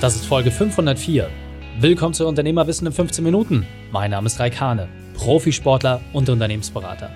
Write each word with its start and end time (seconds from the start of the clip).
Das 0.00 0.14
ist 0.14 0.26
Folge 0.26 0.52
504. 0.52 1.28
Willkommen 1.80 2.14
zu 2.14 2.24
Unternehmerwissen 2.28 2.86
in 2.86 2.92
15 2.92 3.24
Minuten. 3.24 3.66
Mein 3.90 4.12
Name 4.12 4.28
ist 4.28 4.38
Raikane, 4.38 4.88
Profisportler 5.14 6.00
und 6.12 6.28
Unternehmensberater. 6.28 7.10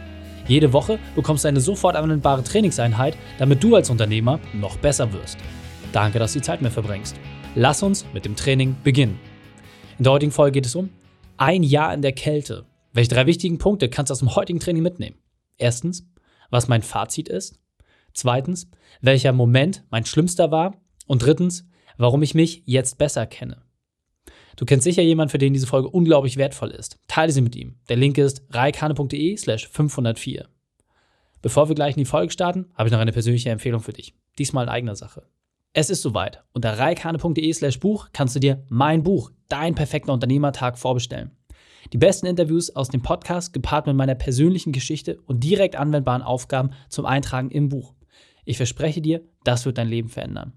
Jede 0.48 0.72
Woche 0.72 0.98
bekommst 1.14 1.44
du 1.44 1.48
eine 1.48 1.60
sofort 1.60 1.94
anwendbare 1.94 2.42
Trainingseinheit, 2.42 3.16
damit 3.38 3.62
du 3.62 3.76
als 3.76 3.88
Unternehmer 3.88 4.40
noch 4.52 4.78
besser 4.78 5.12
wirst. 5.12 5.38
Danke, 5.92 6.18
dass 6.18 6.32
du 6.32 6.40
die 6.40 6.44
Zeit 6.44 6.60
mit 6.60 6.72
verbringst. 6.72 7.14
Lass 7.54 7.84
uns 7.84 8.04
mit 8.12 8.24
dem 8.24 8.34
Training 8.34 8.74
beginnen. 8.82 9.20
In 9.98 10.02
der 10.02 10.14
heutigen 10.14 10.32
Folge 10.32 10.54
geht 10.54 10.66
es 10.66 10.74
um 10.74 10.90
ein 11.36 11.62
Jahr 11.62 11.94
in 11.94 12.02
der 12.02 12.12
Kälte. 12.12 12.66
Welche 12.92 13.10
drei 13.10 13.26
wichtigen 13.26 13.58
Punkte 13.58 13.90
kannst 13.90 14.10
du 14.10 14.14
aus 14.14 14.18
dem 14.18 14.34
heutigen 14.34 14.58
Training 14.58 14.82
mitnehmen? 14.82 15.18
Erstens, 15.56 16.04
was 16.50 16.66
mein 16.66 16.82
Fazit 16.82 17.28
ist. 17.28 17.60
Zweitens, 18.12 18.68
welcher 19.00 19.32
Moment 19.32 19.84
mein 19.90 20.04
schlimmster 20.04 20.50
war. 20.50 20.74
Und 21.06 21.22
drittens, 21.24 21.64
warum 21.96 22.22
ich 22.22 22.34
mich 22.34 22.62
jetzt 22.66 22.98
besser 22.98 23.26
kenne. 23.26 23.62
Du 24.56 24.64
kennst 24.64 24.84
sicher 24.84 25.02
jemanden, 25.02 25.30
für 25.30 25.38
den 25.38 25.54
diese 25.54 25.66
Folge 25.66 25.88
unglaublich 25.88 26.36
wertvoll 26.36 26.70
ist. 26.70 26.98
Teile 27.08 27.32
sie 27.32 27.40
mit 27.40 27.56
ihm. 27.56 27.76
Der 27.88 27.96
Link 27.96 28.18
ist 28.18 28.42
reikane.de 28.50 29.36
slash 29.36 29.68
504. 29.68 30.46
Bevor 31.40 31.68
wir 31.68 31.74
gleich 31.74 31.96
in 31.96 32.00
die 32.02 32.08
Folge 32.08 32.32
starten, 32.32 32.66
habe 32.74 32.88
ich 32.88 32.92
noch 32.92 33.00
eine 33.00 33.12
persönliche 33.12 33.50
Empfehlung 33.50 33.80
für 33.80 33.92
dich. 33.92 34.14
Diesmal 34.38 34.64
in 34.64 34.70
eigener 34.70 34.94
Sache. 34.94 35.26
Es 35.72 35.88
ist 35.88 36.02
soweit. 36.02 36.44
Unter 36.52 36.78
reikane.de 36.78 37.52
slash 37.52 37.80
Buch 37.80 38.08
kannst 38.12 38.36
du 38.36 38.40
dir 38.40 38.64
mein 38.68 39.02
Buch, 39.02 39.30
Dein 39.48 39.74
perfekter 39.74 40.14
Unternehmertag, 40.14 40.78
vorbestellen. 40.78 41.32
Die 41.92 41.98
besten 41.98 42.24
Interviews 42.24 42.74
aus 42.74 42.88
dem 42.88 43.02
Podcast 43.02 43.52
gepaart 43.52 43.86
mit 43.86 43.96
meiner 43.96 44.14
persönlichen 44.14 44.72
Geschichte 44.72 45.20
und 45.26 45.44
direkt 45.44 45.76
anwendbaren 45.76 46.22
Aufgaben 46.22 46.70
zum 46.88 47.04
Eintragen 47.04 47.50
im 47.50 47.68
Buch. 47.68 47.92
Ich 48.46 48.56
verspreche 48.56 49.02
dir, 49.02 49.20
das 49.44 49.66
wird 49.66 49.76
dein 49.76 49.88
Leben 49.88 50.08
verändern. 50.08 50.54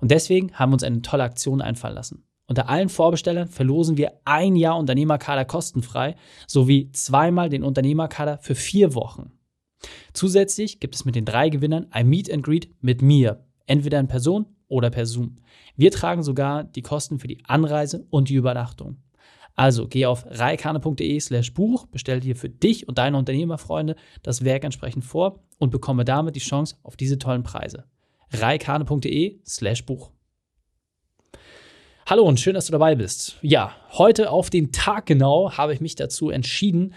Und 0.00 0.10
deswegen 0.10 0.52
haben 0.54 0.70
wir 0.70 0.74
uns 0.74 0.84
eine 0.84 1.02
tolle 1.02 1.24
Aktion 1.24 1.60
einfallen 1.60 1.94
lassen. 1.94 2.24
Unter 2.50 2.68
allen 2.68 2.88
Vorbestellern 2.88 3.46
verlosen 3.46 3.96
wir 3.96 4.12
ein 4.24 4.56
Jahr 4.56 4.76
Unternehmerkader 4.76 5.44
kostenfrei 5.44 6.16
sowie 6.48 6.90
zweimal 6.90 7.48
den 7.48 7.62
Unternehmerkader 7.62 8.38
für 8.38 8.56
vier 8.56 8.94
Wochen. 8.96 9.30
Zusätzlich 10.12 10.80
gibt 10.80 10.96
es 10.96 11.04
mit 11.04 11.14
den 11.14 11.24
drei 11.24 11.48
Gewinnern 11.48 11.86
ein 11.90 12.08
Meet 12.08 12.32
and 12.32 12.42
Greet 12.42 12.68
mit 12.80 13.02
mir, 13.02 13.44
entweder 13.66 14.00
in 14.00 14.08
Person 14.08 14.46
oder 14.66 14.90
per 14.90 15.06
Zoom. 15.06 15.38
Wir 15.76 15.92
tragen 15.92 16.24
sogar 16.24 16.64
die 16.64 16.82
Kosten 16.82 17.20
für 17.20 17.28
die 17.28 17.44
Anreise 17.44 18.04
und 18.10 18.28
die 18.28 18.34
Übernachtung. 18.34 18.96
Also 19.54 19.86
geh 19.86 20.06
auf 20.06 20.26
reikane.de 20.28 21.20
slash 21.20 21.54
Buch, 21.54 21.86
bestell 21.86 22.18
dir 22.18 22.34
für 22.34 22.48
dich 22.48 22.88
und 22.88 22.98
deine 22.98 23.16
Unternehmerfreunde 23.16 23.94
das 24.22 24.44
Werk 24.44 24.64
entsprechend 24.64 25.04
vor 25.04 25.44
und 25.58 25.70
bekomme 25.70 26.04
damit 26.04 26.34
die 26.34 26.40
Chance 26.40 26.76
auf 26.82 26.96
diese 26.96 27.18
tollen 27.18 27.44
Preise 27.44 27.84
reikane.de 28.32 29.40
slash 29.46 29.84
Buch. 29.86 30.10
Hallo 32.06 32.24
und 32.24 32.40
schön, 32.40 32.54
dass 32.54 32.66
du 32.66 32.72
dabei 32.72 32.96
bist. 32.96 33.38
Ja, 33.40 33.76
heute 33.92 34.30
auf 34.30 34.50
den 34.50 34.72
Tag 34.72 35.06
genau 35.06 35.52
habe 35.52 35.72
ich 35.74 35.80
mich 35.80 35.94
dazu 35.94 36.30
entschieden, 36.30 36.94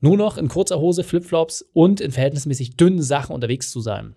nur 0.00 0.16
noch 0.16 0.36
in 0.36 0.48
kurzer 0.48 0.78
Hose, 0.78 1.04
Flipflops 1.04 1.62
und 1.72 2.00
in 2.00 2.12
verhältnismäßig 2.12 2.76
dünnen 2.76 3.02
Sachen 3.02 3.34
unterwegs 3.34 3.70
zu 3.70 3.80
sein. 3.80 4.14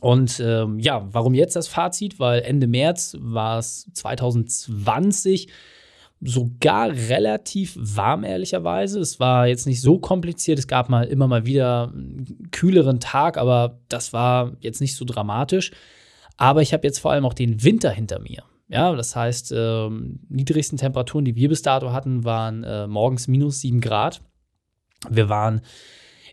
Und 0.00 0.40
ähm, 0.40 0.78
ja, 0.78 1.06
warum 1.12 1.34
jetzt 1.34 1.56
das 1.56 1.68
Fazit? 1.68 2.18
Weil 2.18 2.42
Ende 2.42 2.66
März 2.66 3.16
war 3.20 3.58
es 3.58 3.88
2020 3.92 5.48
sogar 6.20 6.90
relativ 6.90 7.76
warm, 7.78 8.24
ehrlicherweise. 8.24 9.00
Es 9.00 9.20
war 9.20 9.46
jetzt 9.46 9.66
nicht 9.66 9.80
so 9.80 9.98
kompliziert. 9.98 10.58
Es 10.58 10.66
gab 10.66 10.88
mal 10.88 11.04
immer 11.04 11.28
mal 11.28 11.46
wieder 11.46 11.92
einen 11.92 12.48
kühleren 12.50 13.00
Tag, 13.00 13.36
aber 13.36 13.80
das 13.88 14.12
war 14.12 14.52
jetzt 14.60 14.80
nicht 14.80 14.96
so 14.96 15.04
dramatisch. 15.04 15.72
Aber 16.36 16.62
ich 16.62 16.72
habe 16.72 16.86
jetzt 16.86 16.98
vor 16.98 17.12
allem 17.12 17.24
auch 17.24 17.34
den 17.34 17.62
Winter 17.62 17.90
hinter 17.90 18.18
mir. 18.20 18.44
Ja, 18.68 18.92
das 18.94 19.14
heißt, 19.14 19.52
äh, 19.52 19.88
niedrigsten 20.28 20.78
Temperaturen, 20.78 21.24
die 21.24 21.36
wir 21.36 21.48
bis 21.48 21.62
dato 21.62 21.92
hatten, 21.92 22.24
waren 22.24 22.64
äh, 22.64 22.86
morgens 22.86 23.28
minus 23.28 23.60
7 23.60 23.80
Grad. 23.80 24.22
Wir 25.08 25.28
waren 25.28 25.60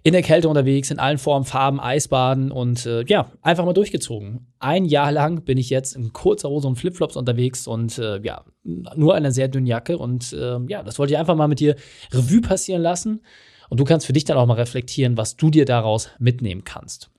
in 0.05 0.11
der 0.11 0.21
Kälte 0.21 0.49
unterwegs, 0.49 0.91
in 0.91 0.99
allen 0.99 1.17
Formen, 1.17 1.45
Farben, 1.45 1.79
Eisbaden 1.79 2.51
und 2.51 2.85
äh, 2.85 3.05
ja, 3.07 3.31
einfach 3.41 3.65
mal 3.65 3.73
durchgezogen. 3.73 4.47
Ein 4.59 4.83
Jahr 4.83 5.13
lang 5.13 5.43
bin 5.45 5.57
ich 5.57 5.69
jetzt 5.69 5.95
in 5.95 6.11
kurzer 6.11 6.49
Hose 6.49 6.67
und 6.67 6.75
Flipflops 6.75 7.15
unterwegs 7.15 7.67
und 7.67 7.97
äh, 7.97 8.19
ja, 8.21 8.43
nur 8.63 9.15
einer 9.15 9.31
sehr 9.31 9.47
dünnen 9.47 9.65
Jacke 9.65 9.97
und 9.97 10.33
äh, 10.33 10.59
ja, 10.67 10.83
das 10.83 10.99
wollte 10.99 11.13
ich 11.13 11.19
einfach 11.19 11.35
mal 11.35 11.47
mit 11.47 11.61
dir 11.61 11.77
Revue 12.11 12.41
passieren 12.41 12.81
lassen 12.81 13.21
und 13.69 13.79
du 13.79 13.85
kannst 13.85 14.05
für 14.05 14.13
dich 14.13 14.25
dann 14.25 14.37
auch 14.37 14.45
mal 14.45 14.55
reflektieren, 14.55 15.15
was 15.15 15.37
du 15.37 15.49
dir 15.49 15.63
daraus 15.63 16.09
mitnehmen 16.19 16.65
kannst. 16.65 17.09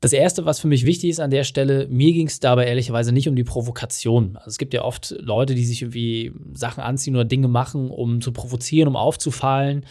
Das 0.00 0.12
Erste, 0.12 0.44
was 0.44 0.60
für 0.60 0.68
mich 0.68 0.86
wichtig 0.86 1.10
ist 1.10 1.20
an 1.20 1.30
der 1.30 1.44
Stelle, 1.44 1.88
mir 1.88 2.12
ging 2.12 2.26
es 2.26 2.40
dabei 2.40 2.66
ehrlicherweise 2.66 3.12
nicht 3.12 3.28
um 3.28 3.36
die 3.36 3.44
Provokation. 3.44 4.36
Also 4.36 4.48
es 4.48 4.58
gibt 4.58 4.72
ja 4.72 4.82
oft 4.82 5.14
Leute, 5.18 5.54
die 5.54 5.64
sich 5.64 5.82
irgendwie 5.82 6.32
Sachen 6.52 6.82
anziehen 6.82 7.16
oder 7.16 7.24
Dinge 7.24 7.48
machen, 7.48 7.90
um 7.90 8.20
zu 8.20 8.32
provozieren, 8.32 8.88
um 8.88 8.96
aufzufallen 8.96 9.84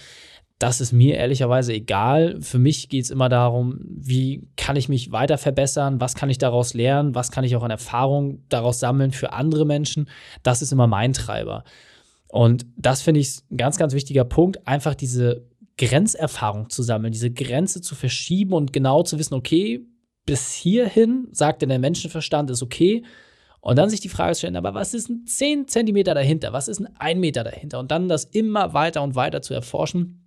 das 0.60 0.80
ist 0.80 0.94
mir 0.94 1.16
ehrlicherweise 1.16 1.74
egal. 1.74 2.38
Für 2.42 2.60
mich 2.60 2.88
geht 2.88 3.04
es 3.04 3.12
immer 3.12 3.28
darum, 3.28 3.80
wie 3.90 4.48
kann 4.56 4.78
ich 4.78 4.88
mich 4.88 5.12
weiter 5.12 5.38
verbessern, 5.38 6.00
was 6.00 6.16
kann 6.16 6.30
ich 6.30 6.38
daraus 6.38 6.74
lernen, 6.74 7.14
was 7.14 7.32
kann 7.32 7.44
ich 7.44 7.56
auch 7.56 7.64
an 7.64 7.72
Erfahrung 7.72 8.44
daraus 8.48 8.80
sammeln 8.80 9.12
für 9.12 9.34
andere 9.34 9.66
Menschen. 9.66 10.10
Das 10.44 10.62
ist 10.62 10.72
immer 10.72 10.88
mein 10.88 11.12
Treiber. 11.12 11.66
Und 12.30 12.66
das 12.78 13.02
finde 13.02 13.20
ich 13.20 13.40
ein 13.52 13.58
ganz, 13.58 13.78
ganz 13.78 13.94
wichtiger 13.94 14.24
Punkt, 14.24 14.66
einfach 14.66 14.96
diese 14.96 15.46
Grenzerfahrung 15.78 16.70
zu 16.70 16.84
sammeln, 16.84 17.12
diese 17.12 17.32
Grenze 17.32 17.82
zu 17.82 17.94
verschieben 17.96 18.54
und 18.54 18.72
genau 18.72 19.04
zu 19.04 19.20
wissen, 19.20 19.34
okay, 19.34 19.86
bis 20.26 20.54
hierhin 20.54 21.28
sagt 21.32 21.62
denn 21.62 21.70
der 21.70 21.80
Menschenverstand, 21.80 22.50
ist 22.50 22.64
okay. 22.64 23.04
Und 23.60 23.78
dann 23.78 23.90
sich 23.90 24.00
die 24.00 24.10
Frage 24.10 24.36
stellen, 24.36 24.56
aber 24.56 24.74
was 24.74 24.94
ist 24.94 25.10
ein 25.10 25.26
10 25.26 25.68
Zentimeter 25.68 26.14
dahinter? 26.14 26.54
Was 26.54 26.68
ist 26.70 26.80
ein 26.80 26.96
1 26.98 27.20
Meter 27.20 27.44
dahinter? 27.44 27.80
Und 27.80 27.92
dann 27.92 28.08
das 28.08 28.24
immer 28.24 28.74
weiter 28.74 29.04
und 29.04 29.16
weiter 29.16 29.42
zu 29.42 29.54
erforschen 29.54 30.25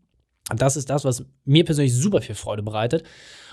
das 0.57 0.77
ist 0.77 0.91
das, 0.91 1.05
was 1.05 1.25
mir 1.45 1.65
persönlich 1.65 1.95
super 1.95 2.21
viel 2.21 2.35
Freude 2.35 2.63
bereitet. 2.63 3.05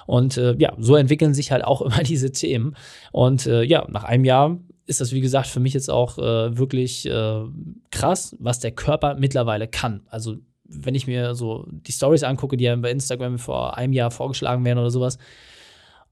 Und 0.05 0.37
äh, 0.37 0.55
ja, 0.57 0.73
so 0.77 0.95
entwickeln 0.95 1.33
sich 1.33 1.51
halt 1.51 1.63
auch 1.63 1.81
immer 1.85 2.03
diese 2.03 2.31
Themen. 2.31 2.75
Und 3.11 3.45
äh, 3.47 3.63
ja, 3.63 3.85
nach 3.89 4.03
einem 4.03 4.25
Jahr 4.25 4.57
ist 4.85 5.01
das, 5.01 5.11
wie 5.11 5.21
gesagt, 5.21 5.47
für 5.47 5.59
mich 5.59 5.73
jetzt 5.73 5.89
auch 5.89 6.17
äh, 6.17 6.57
wirklich 6.57 7.07
äh, 7.07 7.43
krass, 7.91 8.35
was 8.39 8.59
der 8.59 8.71
Körper 8.71 9.15
mittlerweile 9.15 9.67
kann. 9.67 10.01
Also, 10.09 10.37
wenn 10.67 10.95
ich 10.95 11.07
mir 11.07 11.35
so 11.35 11.67
die 11.69 11.91
Stories 11.91 12.23
angucke, 12.23 12.57
die 12.57 12.65
ja 12.65 12.75
bei 12.75 12.91
Instagram 12.91 13.37
vor 13.37 13.77
einem 13.77 13.93
Jahr 13.93 14.11
vorgeschlagen 14.11 14.65
werden 14.65 14.79
oder 14.79 14.91
sowas, 14.91 15.17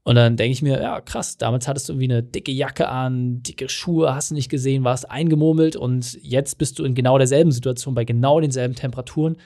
und 0.06 0.16
dann 0.16 0.36
denke 0.36 0.52
ich 0.52 0.60
mir, 0.60 0.82
ja, 0.82 1.00
krass, 1.00 1.38
damals 1.38 1.66
hattest 1.66 1.88
du 1.88 1.94
irgendwie 1.94 2.12
eine 2.12 2.22
dicke 2.22 2.52
Jacke 2.52 2.88
an, 2.90 3.42
dicke 3.42 3.70
Schuhe, 3.70 4.14
hast 4.14 4.30
du 4.30 4.34
nicht 4.34 4.50
gesehen, 4.50 4.84
warst 4.84 5.10
eingemurmelt 5.10 5.76
und 5.76 6.18
jetzt 6.22 6.58
bist 6.58 6.78
du 6.78 6.84
in 6.84 6.94
genau 6.94 7.16
derselben 7.16 7.52
Situation, 7.52 7.94
bei 7.94 8.04
genau 8.04 8.38
denselben 8.38 8.74
Temperaturen 8.74 9.38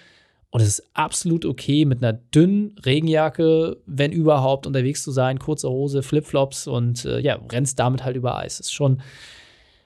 und 0.50 0.62
es 0.62 0.68
ist 0.68 0.90
absolut 0.94 1.44
okay, 1.44 1.84
mit 1.84 2.02
einer 2.02 2.14
dünnen 2.14 2.74
Regenjacke, 2.84 3.76
wenn 3.86 4.12
überhaupt, 4.12 4.66
unterwegs 4.66 5.02
zu 5.02 5.10
sein, 5.10 5.38
kurze 5.38 5.68
Hose, 5.68 6.02
Flipflops 6.02 6.66
und 6.66 7.04
äh, 7.04 7.20
ja, 7.20 7.38
rennst 7.52 7.78
damit 7.78 8.02
halt 8.02 8.16
über 8.16 8.36
Eis. 8.36 8.58
Ist 8.58 8.72
schon 8.72 9.02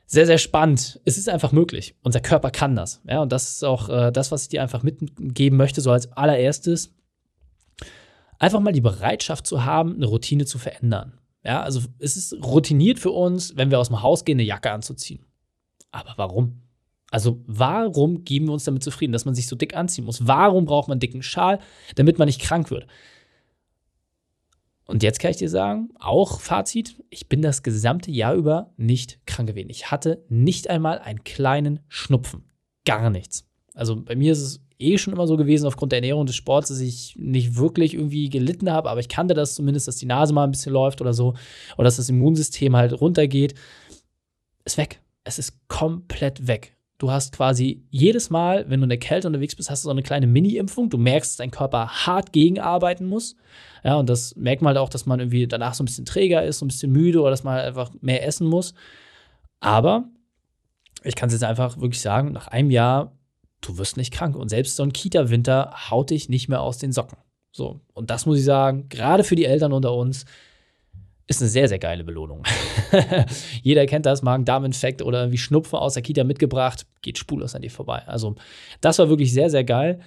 sehr, 0.06 0.26
sehr 0.26 0.38
spannend. 0.38 1.00
Es 1.04 1.18
ist 1.18 1.28
einfach 1.28 1.50
möglich. 1.50 1.96
Unser 2.02 2.20
Körper 2.20 2.50
kann 2.50 2.76
das. 2.76 3.00
Ja, 3.08 3.22
und 3.22 3.32
das 3.32 3.50
ist 3.50 3.64
auch 3.64 3.88
äh, 3.88 4.12
das, 4.12 4.30
was 4.30 4.42
ich 4.42 4.48
dir 4.50 4.62
einfach 4.62 4.84
mitgeben 4.84 5.56
möchte, 5.56 5.80
so 5.80 5.90
als 5.90 6.12
allererstes. 6.12 6.94
Einfach 8.38 8.60
mal 8.60 8.72
die 8.72 8.80
Bereitschaft 8.80 9.46
zu 9.46 9.64
haben, 9.64 9.96
eine 9.96 10.06
Routine 10.06 10.44
zu 10.44 10.58
verändern. 10.58 11.18
Ja, 11.44 11.62
also 11.62 11.80
es 11.98 12.16
ist 12.16 12.34
routiniert 12.44 13.00
für 13.00 13.10
uns, 13.10 13.56
wenn 13.56 13.70
wir 13.72 13.80
aus 13.80 13.88
dem 13.88 14.02
Haus 14.02 14.24
gehen, 14.24 14.36
eine 14.36 14.46
Jacke 14.46 14.70
anzuziehen. 14.70 15.24
Aber 15.90 16.14
warum? 16.16 16.62
Also 17.12 17.42
warum 17.46 18.24
geben 18.24 18.46
wir 18.46 18.54
uns 18.54 18.64
damit 18.64 18.82
zufrieden, 18.82 19.12
dass 19.12 19.26
man 19.26 19.34
sich 19.34 19.46
so 19.46 19.54
dick 19.54 19.76
anziehen 19.76 20.06
muss? 20.06 20.26
Warum 20.26 20.64
braucht 20.64 20.88
man 20.88 20.94
einen 20.94 21.00
dicken 21.00 21.22
Schal, 21.22 21.58
damit 21.94 22.18
man 22.18 22.26
nicht 22.26 22.40
krank 22.40 22.70
wird? 22.70 22.86
Und 24.86 25.02
jetzt 25.02 25.20
kann 25.20 25.30
ich 25.30 25.36
dir 25.36 25.50
sagen, 25.50 25.90
auch 26.00 26.40
Fazit, 26.40 27.02
ich 27.10 27.28
bin 27.28 27.42
das 27.42 27.62
gesamte 27.62 28.10
Jahr 28.10 28.34
über 28.34 28.72
nicht 28.78 29.20
krank 29.26 29.46
gewesen. 29.46 29.68
Ich 29.68 29.90
hatte 29.90 30.24
nicht 30.30 30.70
einmal 30.70 30.98
einen 31.00 31.22
kleinen 31.22 31.80
Schnupfen. 31.86 32.44
Gar 32.86 33.10
nichts. 33.10 33.44
Also 33.74 34.02
bei 34.02 34.16
mir 34.16 34.32
ist 34.32 34.40
es 34.40 34.60
eh 34.78 34.96
schon 34.96 35.12
immer 35.12 35.26
so 35.26 35.36
gewesen, 35.36 35.66
aufgrund 35.66 35.92
der 35.92 35.98
Ernährung 35.98 36.24
des 36.24 36.34
Sports, 36.34 36.68
dass 36.68 36.80
ich 36.80 37.14
nicht 37.18 37.56
wirklich 37.56 37.92
irgendwie 37.92 38.30
gelitten 38.30 38.70
habe, 38.70 38.88
aber 38.88 39.00
ich 39.00 39.08
kannte 39.08 39.34
das 39.34 39.54
zumindest, 39.54 39.86
dass 39.86 39.96
die 39.96 40.06
Nase 40.06 40.32
mal 40.32 40.44
ein 40.44 40.50
bisschen 40.50 40.72
läuft 40.72 41.02
oder 41.02 41.12
so, 41.12 41.34
oder 41.76 41.84
dass 41.84 41.96
das 41.96 42.08
Immunsystem 42.08 42.74
halt 42.74 42.98
runtergeht. 42.98 43.54
Ist 44.64 44.78
weg. 44.78 45.02
Es 45.24 45.38
ist 45.38 45.68
komplett 45.68 46.46
weg. 46.46 46.74
Du 47.02 47.10
hast 47.10 47.32
quasi 47.32 47.82
jedes 47.90 48.30
Mal, 48.30 48.70
wenn 48.70 48.78
du 48.78 48.84
in 48.84 48.88
der 48.88 48.96
Kälte 48.96 49.26
unterwegs 49.26 49.56
bist, 49.56 49.68
hast 49.68 49.82
du 49.82 49.86
so 49.86 49.90
eine 49.90 50.04
kleine 50.04 50.28
Mini-Impfung. 50.28 50.88
Du 50.88 50.98
merkst, 50.98 51.32
dass 51.32 51.36
dein 51.36 51.50
Körper 51.50 51.88
hart 51.88 52.32
gegenarbeiten 52.32 53.08
muss. 53.08 53.34
Ja, 53.82 53.96
und 53.96 54.08
das 54.08 54.36
merkt 54.36 54.62
man 54.62 54.68
halt 54.68 54.78
auch, 54.78 54.88
dass 54.88 55.04
man 55.04 55.18
irgendwie 55.18 55.48
danach 55.48 55.74
so 55.74 55.82
ein 55.82 55.86
bisschen 55.86 56.04
träger 56.04 56.44
ist, 56.44 56.60
so 56.60 56.64
ein 56.64 56.68
bisschen 56.68 56.92
müde 56.92 57.20
oder 57.20 57.30
dass 57.30 57.42
man 57.42 57.54
halt 57.54 57.66
einfach 57.66 57.90
mehr 58.02 58.24
essen 58.24 58.46
muss. 58.46 58.74
Aber 59.58 60.04
ich 61.02 61.16
kann 61.16 61.26
es 61.26 61.32
jetzt 61.32 61.42
einfach 61.42 61.76
wirklich 61.80 62.00
sagen, 62.00 62.30
nach 62.30 62.46
einem 62.46 62.70
Jahr, 62.70 63.10
du 63.62 63.78
wirst 63.78 63.96
nicht 63.96 64.12
krank. 64.12 64.36
Und 64.36 64.50
selbst 64.50 64.76
so 64.76 64.84
ein 64.84 64.92
Kita-Winter 64.92 65.74
haut 65.90 66.10
dich 66.10 66.28
nicht 66.28 66.48
mehr 66.48 66.60
aus 66.60 66.78
den 66.78 66.92
Socken. 66.92 67.18
So. 67.50 67.80
Und 67.94 68.10
das 68.10 68.26
muss 68.26 68.38
ich 68.38 68.44
sagen, 68.44 68.88
gerade 68.88 69.24
für 69.24 69.34
die 69.34 69.46
Eltern 69.46 69.72
unter 69.72 69.92
uns, 69.92 70.24
ist 71.26 71.40
eine 71.40 71.50
sehr, 71.50 71.68
sehr 71.68 71.78
geile 71.78 72.04
Belohnung. 72.04 72.42
Jeder 73.62 73.86
kennt 73.86 74.06
das, 74.06 74.22
Magen-Darm-Infekt 74.22 75.02
oder 75.02 75.30
wie 75.30 75.38
Schnupfen 75.38 75.78
aus 75.78 75.94
der 75.94 76.02
Kita 76.02 76.24
mitgebracht, 76.24 76.86
geht 77.00 77.18
spurlos 77.18 77.54
an 77.54 77.62
dir 77.62 77.70
vorbei. 77.70 78.02
Also, 78.06 78.34
das 78.80 78.98
war 78.98 79.08
wirklich 79.08 79.32
sehr, 79.32 79.50
sehr 79.50 79.64
geil. 79.64 80.00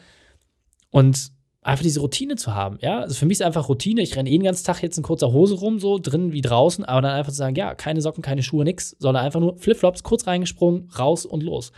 Und 0.92 1.32
einfach 1.62 1.84
diese 1.84 2.00
Routine 2.00 2.36
zu 2.36 2.54
haben, 2.54 2.78
ja. 2.82 3.00
Also 3.00 3.16
für 3.16 3.26
mich 3.26 3.40
ist 3.40 3.46
einfach 3.46 3.70
Routine. 3.70 4.02
Ich 4.02 4.16
renne 4.16 4.30
eh 4.30 4.38
den 4.38 4.44
ganzen 4.44 4.66
Tag 4.66 4.84
jetzt 4.84 4.98
in 4.98 5.04
kurzer 5.04 5.32
Hose 5.32 5.56
rum, 5.56 5.80
so 5.80 5.98
drin 6.00 6.32
wie 6.32 6.42
draußen, 6.42 6.86
aber 6.86 7.02
dann 7.02 7.12
einfach 7.12 7.32
zu 7.32 7.38
sagen, 7.38 7.56
ja, 7.56 7.74
keine 7.76 8.02
Socken, 8.02 8.22
keine 8.22 8.44
Schuhe, 8.44 8.64
nix, 8.64 8.96
sondern 9.00 9.26
einfach 9.26 9.40
nur 9.40 9.58
Flipflops, 9.58 10.04
kurz 10.04 10.28
reingesprungen, 10.28 10.90
raus 10.98 11.26
und 11.26 11.44
los. 11.44 11.72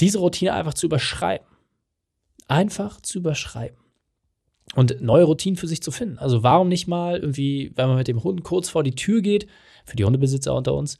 Diese 0.00 0.18
Routine 0.18 0.54
einfach 0.54 0.74
zu 0.74 0.86
überschreiben. 0.86 1.46
Einfach 2.48 3.00
zu 3.00 3.18
überschreiben 3.18 3.79
und 4.74 5.00
neue 5.00 5.24
Routinen 5.24 5.56
für 5.56 5.66
sich 5.66 5.82
zu 5.82 5.90
finden. 5.90 6.18
Also 6.18 6.42
warum 6.42 6.68
nicht 6.68 6.86
mal 6.86 7.18
irgendwie, 7.18 7.72
wenn 7.74 7.88
man 7.88 7.96
mit 7.96 8.08
dem 8.08 8.22
Hund 8.22 8.44
kurz 8.44 8.68
vor 8.68 8.82
die 8.82 8.94
Tür 8.94 9.20
geht, 9.20 9.46
für 9.84 9.96
die 9.96 10.04
Hundebesitzer 10.04 10.54
unter 10.54 10.74
uns, 10.74 10.98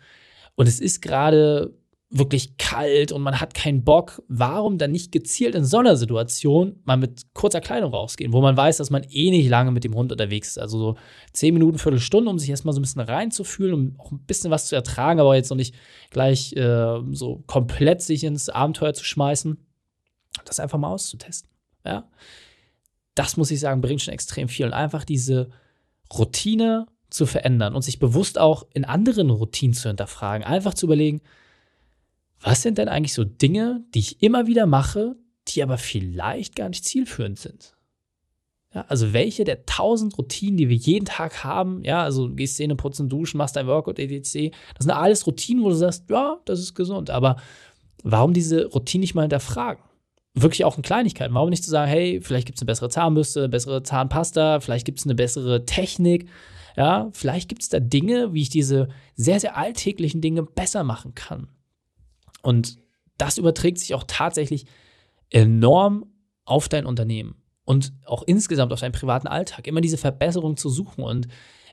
und 0.57 0.67
es 0.67 0.81
ist 0.81 1.01
gerade 1.01 1.75
wirklich 2.13 2.57
kalt 2.57 3.13
und 3.13 3.23
man 3.23 3.41
hat 3.41 3.55
keinen 3.55 3.85
Bock, 3.85 4.21
warum 4.27 4.79
dann 4.79 4.91
nicht 4.91 5.13
gezielt 5.13 5.55
in 5.55 5.65
so 5.65 5.79
einer 5.79 5.97
Situation 5.97 6.81
mal 6.85 6.97
mit 6.97 7.23
kurzer 7.35 7.61
Kleidung 7.61 7.95
rausgehen, 7.95 8.33
wo 8.33 8.41
man 8.41 8.57
weiß, 8.57 8.79
dass 8.79 8.91
man 8.91 9.05
eh 9.09 9.31
nicht 9.31 9.49
lange 9.49 9.71
mit 9.71 9.85
dem 9.85 9.95
Hund 9.95 10.11
unterwegs 10.11 10.49
ist. 10.49 10.59
Also 10.59 10.79
so 10.79 10.97
zehn 11.33 11.55
Minuten, 11.55 11.79
Viertelstunde, 11.79 12.29
um 12.29 12.39
sich 12.41 12.51
erstmal 12.51 12.75
so 12.75 12.81
ein 12.81 12.83
bisschen 12.83 13.01
reinzufühlen, 13.01 13.75
um 13.75 13.95
auch 13.99 14.11
ein 14.11 14.25
bisschen 14.27 14.51
was 14.51 14.67
zu 14.67 14.75
ertragen, 14.75 15.21
aber 15.21 15.37
jetzt 15.37 15.51
noch 15.51 15.57
nicht 15.57 15.77
gleich 16.11 16.53
äh, 16.55 16.99
so 17.13 17.45
komplett 17.47 18.03
sich 18.03 18.25
ins 18.25 18.49
Abenteuer 18.49 18.93
zu 18.93 19.05
schmeißen. 19.05 19.57
Das 20.45 20.59
einfach 20.59 20.79
mal 20.79 20.93
auszutesten. 20.93 21.49
Ja 21.87 22.09
das 23.21 23.37
muss 23.37 23.51
ich 23.51 23.61
sagen, 23.61 23.83
bringt 23.83 24.01
schon 24.01 24.15
extrem 24.15 24.49
viel. 24.49 24.65
Und 24.65 24.73
einfach 24.73 25.05
diese 25.05 25.51
Routine 26.11 26.87
zu 27.11 27.27
verändern 27.27 27.75
und 27.75 27.83
sich 27.83 27.99
bewusst 27.99 28.39
auch 28.39 28.67
in 28.73 28.87
anderen 28.87 29.29
Routinen 29.29 29.75
zu 29.75 29.89
hinterfragen. 29.89 30.47
Einfach 30.47 30.73
zu 30.73 30.87
überlegen, 30.87 31.21
was 32.41 32.63
sind 32.63 32.79
denn 32.79 32.89
eigentlich 32.89 33.13
so 33.13 33.25
Dinge, 33.25 33.85
die 33.95 33.99
ich 33.99 34.23
immer 34.23 34.47
wieder 34.47 34.65
mache, 34.65 35.17
die 35.49 35.63
aber 35.63 35.77
vielleicht 35.77 36.57
gar 36.57 36.71
nicht 36.71 36.87
zielführend 36.87 37.39
sind? 37.39 37.75
Ja, 38.73 38.87
also 38.89 39.13
welche 39.13 39.45
der 39.45 39.67
tausend 39.67 40.17
Routinen, 40.17 40.57
die 40.57 40.71
wir 40.71 40.77
jeden 40.77 41.05
Tag 41.05 41.45
haben, 41.45 41.85
ja, 41.85 42.03
also 42.03 42.31
gehst 42.31 42.57
Zähne 42.57 42.77
putzen, 42.77 43.11
duschen, 43.11 43.37
machst 43.37 43.57
dein 43.57 43.67
Workout, 43.67 43.99
etc., 43.99 44.55
das 44.75 44.85
sind 44.85 44.93
alles 44.93 45.27
Routinen, 45.27 45.63
wo 45.63 45.69
du 45.69 45.75
sagst, 45.75 46.09
ja, 46.09 46.39
das 46.47 46.59
ist 46.59 46.75
gesund, 46.75 47.11
aber 47.11 47.37
warum 48.03 48.33
diese 48.33 48.65
Routine 48.67 49.03
nicht 49.03 49.15
mal 49.15 49.23
hinterfragen? 49.23 49.83
Wirklich 50.35 50.65
auch 50.65 50.77
in 50.77 50.82
Kleinigkeiten. 50.82 51.35
Warum 51.35 51.50
nicht 51.50 51.65
zu 51.65 51.71
sagen, 51.71 51.91
hey, 51.91 52.21
vielleicht 52.23 52.47
gibt 52.47 52.59
es 52.59 52.62
eine 52.62 52.67
bessere 52.67 52.88
Zahnbürste, 52.88 53.49
bessere 53.49 53.82
Zahnpasta, 53.82 54.61
vielleicht 54.61 54.87
gibt 54.87 54.99
es 54.99 55.05
eine 55.05 55.15
bessere 55.15 55.65
Technik. 55.65 56.29
Ja, 56.77 57.11
vielleicht 57.12 57.49
gibt 57.49 57.62
es 57.62 57.69
da 57.69 57.81
Dinge, 57.81 58.32
wie 58.32 58.43
ich 58.43 58.49
diese 58.49 58.88
sehr, 59.17 59.41
sehr 59.41 59.56
alltäglichen 59.56 60.21
Dinge 60.21 60.44
besser 60.44 60.85
machen 60.85 61.15
kann. 61.15 61.49
Und 62.43 62.79
das 63.19 63.38
überträgt 63.38 63.79
sich 63.79 63.94
auch 63.94 64.05
tatsächlich 64.06 64.67
enorm 65.31 66.06
auf 66.44 66.69
dein 66.69 66.87
Unternehmen 66.87 67.37
und 67.65 67.93
auch 68.05 68.23
insgesamt 68.23 68.73
auf 68.73 68.81
deinen 68.81 68.93
privaten 68.93 69.26
Alltag. 69.26 69.67
Immer 69.67 69.81
diese 69.81 69.99
Verbesserung 69.99 70.56
zu 70.56 70.69
suchen. 70.69 71.05
Und 71.05 71.29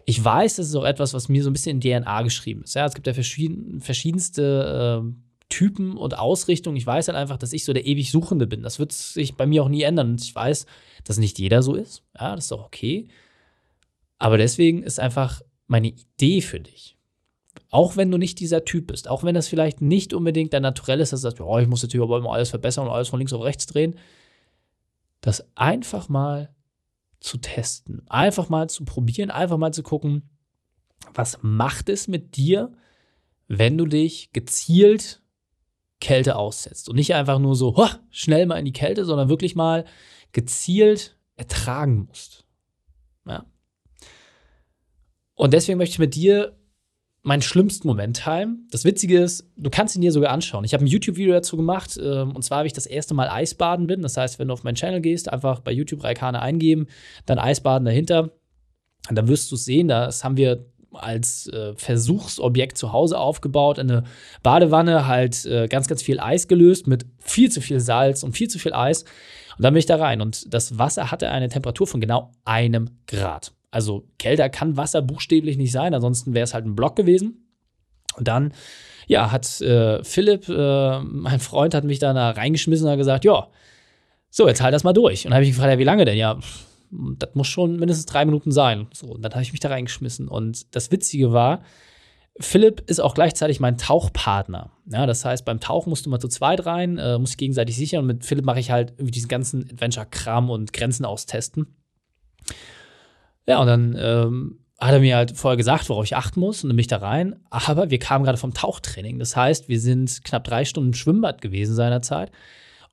ich 0.05 0.23
weiß, 0.23 0.57
das 0.57 0.67
ist 0.67 0.75
auch 0.75 0.83
etwas, 0.83 1.13
was 1.13 1.29
mir 1.29 1.43
so 1.43 1.49
ein 1.49 1.53
bisschen 1.53 1.81
in 1.81 2.03
DNA 2.03 2.21
geschrieben 2.23 2.63
ist. 2.63 2.75
Ja, 2.75 2.85
es 2.85 2.93
gibt 2.93 3.07
ja 3.07 3.13
verschieden, 3.13 3.81
verschiedenste 3.81 5.03
äh, 5.03 5.26
Typen 5.49 5.97
und 5.97 6.17
Ausrichtung. 6.17 6.75
Ich 6.75 6.85
weiß 6.85 7.07
halt 7.07 7.17
einfach, 7.17 7.37
dass 7.37 7.53
ich 7.53 7.63
so 7.63 7.73
der 7.73 7.85
ewig 7.85 8.11
Suchende 8.11 8.47
bin. 8.47 8.63
Das 8.63 8.79
wird 8.79 8.91
sich 8.91 9.35
bei 9.35 9.45
mir 9.45 9.63
auch 9.63 9.69
nie 9.69 9.83
ändern. 9.83 10.11
Und 10.11 10.21
ich 10.21 10.35
weiß, 10.35 10.65
dass 11.03 11.17
nicht 11.17 11.39
jeder 11.39 11.63
so 11.63 11.75
ist. 11.75 12.03
Ja, 12.19 12.35
das 12.35 12.45
ist 12.45 12.51
auch 12.51 12.65
okay. 12.65 13.07
Aber 14.17 14.37
deswegen 14.37 14.83
ist 14.83 14.99
einfach 14.99 15.41
meine 15.67 15.87
Idee 15.87 16.41
für 16.41 16.59
dich. 16.59 16.97
Auch 17.69 17.97
wenn 17.97 18.11
du 18.11 18.17
nicht 18.17 18.39
dieser 18.39 18.65
Typ 18.65 18.87
bist, 18.87 19.07
auch 19.07 19.23
wenn 19.23 19.35
das 19.35 19.47
vielleicht 19.47 19.81
nicht 19.81 20.13
unbedingt 20.13 20.53
dein 20.53 20.61
Naturell 20.61 20.99
ist, 20.99 21.11
dass 21.11 21.21
du 21.21 21.29
sagst, 21.29 21.41
oh, 21.41 21.59
ich 21.59 21.67
muss 21.67 21.85
hier 21.89 22.01
aber 22.01 22.17
immer 22.17 22.31
alles 22.31 22.49
verbessern 22.49 22.87
und 22.87 22.93
alles 22.93 23.09
von 23.09 23.19
links 23.19 23.33
auf 23.33 23.43
rechts 23.43 23.65
drehen, 23.65 23.95
das 25.21 25.45
einfach 25.55 26.07
mal 26.07 26.53
zu 27.19 27.37
testen, 27.37 28.03
einfach 28.07 28.49
mal 28.49 28.69
zu 28.69 28.85
probieren, 28.85 29.31
einfach 29.31 29.57
mal 29.57 29.73
zu 29.73 29.83
gucken, 29.83 30.29
was 31.13 31.39
macht 31.41 31.89
es 31.89 32.07
mit 32.07 32.37
dir, 32.37 32.71
wenn 33.47 33.77
du 33.77 33.85
dich 33.85 34.31
gezielt 34.33 35.21
Kälte 35.99 36.35
aussetzt. 36.35 36.89
Und 36.89 36.95
nicht 36.95 37.15
einfach 37.15 37.39
nur 37.39 37.55
so 37.55 37.75
ho, 37.77 37.87
schnell 38.11 38.45
mal 38.45 38.57
in 38.57 38.65
die 38.65 38.73
Kälte, 38.73 39.05
sondern 39.05 39.29
wirklich 39.29 39.55
mal 39.55 39.85
gezielt 40.31 41.17
ertragen 41.35 42.05
musst. 42.07 42.45
Ja. 43.25 43.45
Und 45.33 45.53
deswegen 45.53 45.77
möchte 45.77 45.93
ich 45.93 45.99
mit 45.99 46.15
dir 46.15 46.57
meinen 47.23 47.41
schlimmsten 47.41 47.87
Moment 47.87 48.17
teilen. 48.17 48.67
Das 48.71 48.85
Witzige 48.85 49.19
ist, 49.19 49.51
du 49.57 49.69
kannst 49.69 49.95
ihn 49.95 50.01
dir 50.01 50.13
sogar 50.13 50.31
anschauen. 50.31 50.63
Ich 50.63 50.73
habe 50.73 50.85
ein 50.85 50.87
YouTube-Video 50.87 51.33
dazu 51.33 51.57
gemacht. 51.57 51.99
Ähm, 52.01 52.33
und 52.33 52.41
zwar 52.43 52.59
habe 52.59 52.67
ich 52.67 52.73
das 52.73 52.85
erste 52.85 53.13
Mal 53.13 53.27
Eisbaden 53.27 53.85
bin. 53.85 54.01
Das 54.01 54.15
heißt, 54.15 54.39
wenn 54.39 54.47
du 54.47 54.53
auf 54.53 54.63
meinen 54.63 54.75
Channel 54.75 55.01
gehst, 55.01 55.31
einfach 55.31 55.59
bei 55.59 55.71
YouTube 55.71 56.03
Raikane 56.03 56.41
eingeben, 56.41 56.87
dann 57.25 57.37
Eisbaden 57.37 57.85
dahinter. 57.85 58.31
Und 59.09 59.15
dann 59.15 59.27
wirst 59.27 59.51
du 59.51 59.55
es 59.55 59.65
sehen. 59.65 59.89
Das 59.89 60.23
haben 60.23 60.37
wir 60.37 60.65
als 60.97 61.47
äh, 61.47 61.73
Versuchsobjekt 61.75 62.77
zu 62.77 62.91
Hause 62.91 63.17
aufgebaut, 63.17 63.77
in 63.77 63.89
eine 63.89 64.03
Badewanne 64.43 65.07
halt 65.07 65.45
äh, 65.45 65.67
ganz, 65.67 65.87
ganz 65.87 66.01
viel 66.01 66.19
Eis 66.19 66.47
gelöst 66.47 66.87
mit 66.87 67.05
viel 67.19 67.51
zu 67.51 67.61
viel 67.61 67.79
Salz 67.79 68.23
und 68.23 68.33
viel 68.33 68.49
zu 68.49 68.59
viel 68.59 68.73
Eis. 68.73 69.03
Und 69.57 69.63
dann 69.63 69.73
bin 69.73 69.79
ich 69.79 69.85
da 69.85 69.95
rein 69.97 70.21
und 70.21 70.53
das 70.53 70.77
Wasser 70.77 71.09
hatte 71.11 71.29
eine 71.29 71.49
Temperatur 71.49 71.87
von 71.87 72.01
genau 72.01 72.31
einem 72.45 72.89
Grad. 73.07 73.53
Also 73.71 74.07
kälter 74.19 74.49
kann 74.49 74.77
Wasser 74.77 75.01
buchstäblich 75.01 75.57
nicht 75.57 75.71
sein, 75.71 75.93
ansonsten 75.93 76.33
wäre 76.33 76.43
es 76.43 76.53
halt 76.53 76.65
ein 76.65 76.75
Block 76.75 76.95
gewesen. 76.95 77.47
Und 78.15 78.27
dann, 78.27 78.53
ja, 79.07 79.31
hat 79.31 79.61
äh, 79.61 80.03
Philipp, 80.03 80.49
äh, 80.49 80.99
mein 81.01 81.39
Freund, 81.39 81.73
hat 81.73 81.83
mich 81.83 81.99
da 81.99 82.11
reingeschmissen 82.31 82.85
und 82.85 82.91
hat 82.91 82.97
gesagt, 82.97 83.25
ja, 83.25 83.47
so, 84.29 84.47
jetzt 84.47 84.61
halt 84.61 84.73
das 84.73 84.83
mal 84.83 84.93
durch. 84.93 85.25
Und 85.25 85.33
habe 85.33 85.43
ich 85.43 85.51
gefragt, 85.51 85.71
ja, 85.71 85.79
wie 85.79 85.83
lange 85.83 86.05
denn? 86.05 86.17
Ja, 86.17 86.39
das 86.91 87.35
muss 87.35 87.47
schon 87.47 87.77
mindestens 87.77 88.05
drei 88.05 88.25
Minuten 88.25 88.51
sein. 88.51 88.87
So, 88.93 89.07
und 89.07 89.21
dann 89.21 89.33
habe 89.33 89.43
ich 89.43 89.51
mich 89.51 89.59
da 89.59 89.69
reingeschmissen. 89.69 90.27
Und 90.27 90.75
das 90.75 90.91
Witzige 90.91 91.31
war, 91.31 91.61
Philipp 92.39 92.83
ist 92.87 92.99
auch 92.99 93.13
gleichzeitig 93.13 93.59
mein 93.59 93.77
Tauchpartner. 93.77 94.71
Ja, 94.85 95.05
das 95.05 95.25
heißt, 95.25 95.43
beim 95.43 95.59
Tauchen 95.59 95.89
musst 95.89 96.05
du 96.05 96.09
mal 96.09 96.19
zu 96.19 96.27
zweit 96.27 96.65
rein, 96.65 96.97
äh, 96.97 97.17
muss 97.17 97.31
ich 97.31 97.37
gegenseitig 97.37 97.75
sichern. 97.75 98.01
Und 98.01 98.07
mit 98.07 98.25
Philipp 98.25 98.45
mache 98.45 98.59
ich 98.59 98.71
halt 98.71 98.93
diesen 98.99 99.27
ganzen 99.27 99.69
Adventure-Kram 99.71 100.49
und 100.49 100.73
Grenzen 100.73 101.05
austesten. 101.05 101.75
Ja, 103.47 103.59
und 103.59 103.67
dann 103.67 103.95
ähm, 103.99 104.59
hat 104.79 104.93
er 104.93 104.99
mir 104.99 105.15
halt 105.15 105.35
vorher 105.35 105.57
gesagt, 105.57 105.89
worauf 105.89 106.05
ich 106.05 106.15
achten 106.15 106.39
muss, 106.39 106.63
und 106.63 106.69
dann 106.69 106.77
bin 106.77 106.85
da 106.87 106.97
rein. 106.97 107.39
Aber 107.49 107.89
wir 107.89 107.99
kamen 107.99 108.23
gerade 108.23 108.37
vom 108.37 108.53
Tauchtraining. 108.53 109.17
Das 109.19 109.35
heißt, 109.35 109.67
wir 109.67 109.79
sind 109.79 110.23
knapp 110.23 110.43
drei 110.43 110.65
Stunden 110.65 110.89
im 110.89 110.93
Schwimmbad 110.93 111.41
gewesen 111.41 111.75
seinerzeit. 111.75 112.31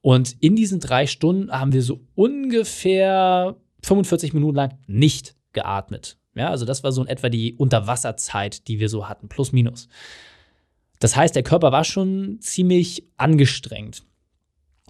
Und 0.00 0.36
in 0.40 0.56
diesen 0.56 0.80
drei 0.80 1.06
Stunden 1.06 1.50
haben 1.50 1.72
wir 1.72 1.82
so 1.82 2.00
ungefähr 2.14 3.56
45 3.84 4.32
Minuten 4.32 4.56
lang 4.56 4.78
nicht 4.86 5.36
geatmet. 5.52 6.16
Ja, 6.34 6.50
also 6.50 6.64
das 6.64 6.82
war 6.82 6.92
so 6.92 7.02
in 7.02 7.08
etwa 7.08 7.28
die 7.28 7.54
Unterwasserzeit, 7.54 8.66
die 8.66 8.80
wir 8.80 8.88
so 8.88 9.08
hatten, 9.08 9.28
plus 9.28 9.52
minus. 9.52 9.88
Das 10.98 11.16
heißt, 11.16 11.34
der 11.36 11.42
Körper 11.42 11.70
war 11.70 11.84
schon 11.84 12.38
ziemlich 12.40 13.04
angestrengt. 13.16 14.04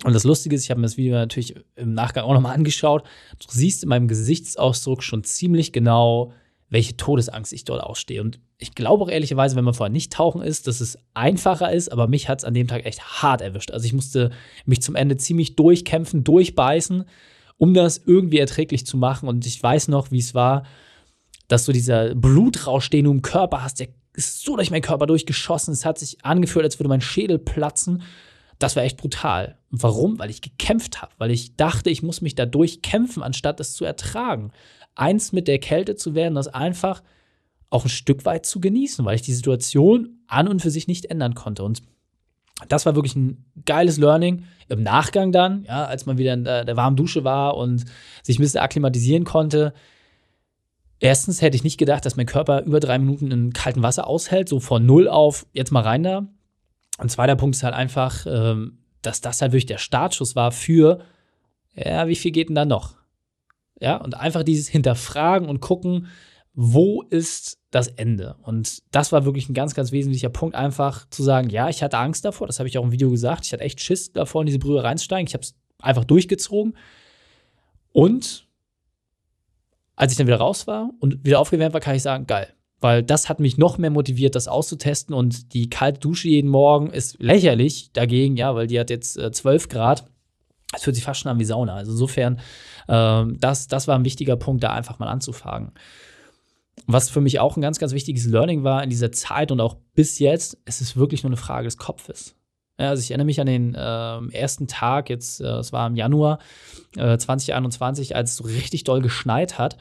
Und 0.02 0.12
das 0.12 0.24
Lustige 0.24 0.56
ist, 0.56 0.64
ich 0.64 0.70
habe 0.70 0.80
mir 0.80 0.86
das 0.86 0.96
Video 0.96 1.14
natürlich 1.14 1.54
im 1.76 1.92
Nachgang 1.92 2.24
auch 2.24 2.32
nochmal 2.32 2.54
angeschaut. 2.54 3.04
Du 3.38 3.46
siehst 3.48 3.82
in 3.82 3.88
meinem 3.88 4.08
Gesichtsausdruck 4.08 5.02
schon 5.02 5.22
ziemlich 5.22 5.72
genau, 5.72 6.32
welche 6.68 6.96
Todesangst 6.96 7.52
ich 7.52 7.64
dort 7.64 7.82
ausstehe. 7.82 8.20
Und 8.20 8.40
ich 8.58 8.74
glaube 8.74 9.04
auch 9.04 9.08
ehrlicherweise, 9.08 9.54
wenn 9.54 9.64
man 9.64 9.74
vorher 9.74 9.92
nicht 9.92 10.12
tauchen 10.12 10.42
ist, 10.42 10.66
dass 10.66 10.80
es 10.80 10.98
einfacher 11.14 11.72
ist, 11.72 11.92
aber 11.92 12.08
mich 12.08 12.28
hat 12.28 12.40
es 12.40 12.44
an 12.44 12.54
dem 12.54 12.66
Tag 12.66 12.86
echt 12.86 13.22
hart 13.22 13.40
erwischt. 13.40 13.70
Also 13.70 13.86
ich 13.86 13.92
musste 13.92 14.30
mich 14.64 14.82
zum 14.82 14.96
Ende 14.96 15.16
ziemlich 15.16 15.56
durchkämpfen, 15.56 16.24
durchbeißen 16.24 17.04
um 17.56 17.74
das 17.74 17.98
irgendwie 18.04 18.38
erträglich 18.38 18.86
zu 18.86 18.96
machen. 18.96 19.28
Und 19.28 19.46
ich 19.46 19.62
weiß 19.62 19.88
noch, 19.88 20.10
wie 20.10 20.18
es 20.18 20.34
war, 20.34 20.64
dass 21.48 21.64
du 21.64 21.72
dieser 21.72 22.14
Blutrausch, 22.14 22.90
den 22.90 23.04
du 23.04 23.10
im 23.10 23.22
Körper 23.22 23.62
hast, 23.62 23.80
der 23.80 23.88
ist 24.14 24.42
so 24.42 24.56
durch 24.56 24.70
meinen 24.70 24.82
Körper 24.82 25.06
durchgeschossen. 25.06 25.72
Es 25.72 25.84
hat 25.84 25.98
sich 25.98 26.24
angefühlt, 26.24 26.64
als 26.64 26.78
würde 26.78 26.88
mein 26.88 27.00
Schädel 27.00 27.38
platzen. 27.38 28.02
Das 28.58 28.76
war 28.76 28.84
echt 28.84 28.96
brutal. 28.96 29.58
Warum? 29.70 30.18
Weil 30.18 30.30
ich 30.30 30.40
gekämpft 30.40 31.02
habe, 31.02 31.12
weil 31.18 31.32
ich 31.32 31.56
dachte, 31.56 31.90
ich 31.90 32.02
muss 32.02 32.20
mich 32.20 32.36
da 32.36 32.46
durchkämpfen, 32.46 33.22
anstatt 33.22 33.58
es 33.60 33.72
zu 33.72 33.84
ertragen. 33.84 34.52
Eins 34.94 35.32
mit 35.32 35.48
der 35.48 35.58
Kälte 35.58 35.96
zu 35.96 36.14
werden, 36.14 36.36
das 36.36 36.46
einfach 36.46 37.02
auch 37.70 37.84
ein 37.84 37.90
Stück 37.90 38.24
weit 38.24 38.46
zu 38.46 38.60
genießen, 38.60 39.04
weil 39.04 39.16
ich 39.16 39.22
die 39.22 39.34
Situation 39.34 40.20
an 40.28 40.46
und 40.46 40.62
für 40.62 40.70
sich 40.70 40.86
nicht 40.86 41.06
ändern 41.06 41.34
konnte. 41.34 41.64
Und 41.64 41.82
das 42.68 42.86
war 42.86 42.94
wirklich 42.94 43.16
ein 43.16 43.44
geiles 43.64 43.98
Learning. 43.98 44.44
Im 44.68 44.82
Nachgang 44.82 45.32
dann, 45.32 45.64
ja, 45.64 45.84
als 45.84 46.06
man 46.06 46.18
wieder 46.18 46.34
in 46.34 46.44
der, 46.44 46.64
der 46.64 46.76
warmen 46.76 46.96
Dusche 46.96 47.24
war 47.24 47.56
und 47.56 47.84
sich 48.22 48.38
ein 48.38 48.42
bisschen 48.42 48.60
akklimatisieren 48.60 49.24
konnte. 49.24 49.74
Erstens 51.00 51.42
hätte 51.42 51.56
ich 51.56 51.64
nicht 51.64 51.78
gedacht, 51.78 52.06
dass 52.06 52.16
mein 52.16 52.26
Körper 52.26 52.62
über 52.62 52.80
drei 52.80 52.98
Minuten 52.98 53.30
in 53.30 53.52
kaltem 53.52 53.82
Wasser 53.82 54.06
aushält, 54.06 54.48
so 54.48 54.60
von 54.60 54.86
null 54.86 55.08
auf 55.08 55.46
jetzt 55.52 55.72
mal 55.72 55.82
rein 55.82 56.02
da. 56.02 56.26
Und 56.98 57.10
zweiter 57.10 57.36
Punkt 57.36 57.56
ist 57.56 57.64
halt 57.64 57.74
einfach, 57.74 58.24
ähm, 58.26 58.78
dass 59.02 59.20
das 59.20 59.42
halt 59.42 59.52
wirklich 59.52 59.66
der 59.66 59.78
Startschuss 59.78 60.36
war 60.36 60.52
für, 60.52 61.00
ja, 61.74 62.06
wie 62.06 62.14
viel 62.14 62.30
geht 62.30 62.48
denn 62.48 62.54
da 62.54 62.64
noch? 62.64 62.96
Ja, 63.80 63.96
und 63.96 64.16
einfach 64.16 64.44
dieses 64.44 64.68
Hinterfragen 64.68 65.48
und 65.48 65.60
gucken, 65.60 66.06
wo 66.54 67.02
ist 67.02 67.58
das 67.70 67.88
Ende. 67.88 68.36
Und 68.42 68.82
das 68.92 69.10
war 69.10 69.24
wirklich 69.24 69.48
ein 69.48 69.54
ganz, 69.54 69.74
ganz 69.74 69.90
wesentlicher 69.90 70.28
Punkt, 70.28 70.54
einfach 70.54 71.08
zu 71.10 71.22
sagen, 71.22 71.50
ja, 71.50 71.68
ich 71.68 71.82
hatte 71.82 71.98
Angst 71.98 72.24
davor, 72.24 72.46
das 72.46 72.60
habe 72.60 72.68
ich 72.68 72.78
auch 72.78 72.84
im 72.84 72.92
Video 72.92 73.10
gesagt, 73.10 73.44
ich 73.44 73.52
hatte 73.52 73.64
echt 73.64 73.80
Schiss 73.80 74.12
davor, 74.12 74.42
in 74.42 74.46
diese 74.46 74.60
Brühe 74.60 74.82
reinzusteigen. 74.82 75.26
Ich 75.26 75.34
habe 75.34 75.42
es 75.42 75.56
einfach 75.80 76.04
durchgezogen. 76.04 76.76
Und 77.92 78.46
als 79.96 80.12
ich 80.12 80.18
dann 80.18 80.28
wieder 80.28 80.38
raus 80.38 80.66
war 80.66 80.90
und 81.00 81.24
wieder 81.24 81.40
aufgewärmt 81.40 81.74
war, 81.74 81.80
kann 81.80 81.96
ich 81.96 82.02
sagen, 82.02 82.26
geil. 82.26 82.54
Weil 82.80 83.02
das 83.02 83.28
hat 83.28 83.40
mich 83.40 83.56
noch 83.56 83.78
mehr 83.78 83.90
motiviert, 83.90 84.34
das 84.34 84.46
auszutesten. 84.46 85.14
Und 85.14 85.54
die 85.54 85.70
kalte 85.70 86.00
Dusche 86.00 86.28
jeden 86.28 86.50
Morgen 86.50 86.90
ist 86.90 87.20
lächerlich 87.20 87.92
dagegen, 87.92 88.36
ja, 88.36 88.54
weil 88.54 88.66
die 88.66 88.78
hat 88.78 88.90
jetzt 88.90 89.16
äh, 89.16 89.32
12 89.32 89.68
Grad. 89.68 90.04
Das 90.70 90.82
fühlt 90.82 90.96
sich 90.96 91.04
fast 91.04 91.20
schon 91.20 91.30
an 91.30 91.38
wie 91.38 91.44
Sauna. 91.44 91.74
Also 91.74 91.92
insofern, 91.92 92.40
äh, 92.88 93.24
das, 93.38 93.68
das 93.68 93.88
war 93.88 93.96
ein 93.96 94.04
wichtiger 94.04 94.36
Punkt, 94.36 94.62
da 94.62 94.72
einfach 94.72 94.98
mal 94.98 95.08
anzufangen. 95.08 95.72
Was 96.86 97.08
für 97.10 97.20
mich 97.20 97.40
auch 97.40 97.56
ein 97.56 97.62
ganz, 97.62 97.78
ganz 97.78 97.92
wichtiges 97.92 98.26
Learning 98.26 98.62
war 98.62 98.82
in 98.82 98.90
dieser 98.90 99.12
Zeit 99.12 99.50
und 99.50 99.60
auch 99.60 99.76
bis 99.94 100.18
jetzt, 100.18 100.58
es 100.64 100.80
ist 100.80 100.96
wirklich 100.96 101.22
nur 101.22 101.30
eine 101.30 101.36
Frage 101.36 101.64
des 101.64 101.78
Kopfes. 101.78 102.36
Ja, 102.78 102.90
also 102.90 103.00
ich 103.00 103.10
erinnere 103.10 103.26
mich 103.26 103.40
an 103.40 103.46
den 103.46 103.74
äh, 103.74 104.36
ersten 104.36 104.66
Tag, 104.66 105.08
jetzt, 105.08 105.40
äh, 105.40 105.58
es 105.58 105.72
war 105.72 105.86
im 105.86 105.96
Januar 105.96 106.40
äh, 106.96 107.16
2021, 107.16 108.16
als 108.16 108.32
es 108.32 108.36
so 108.36 108.44
richtig 108.44 108.84
doll 108.84 109.00
geschneit 109.00 109.58
hat. 109.58 109.76